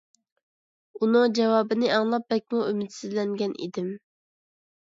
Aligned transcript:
ئۇنىڭ 1.01 1.35
جاۋابىنى 1.39 1.91
ئاڭلاپ 1.97 2.25
بەكمۇ 2.35 2.65
ئۈمىدسىزلەنگەن 2.71 3.55
ئىدىم. 3.67 3.93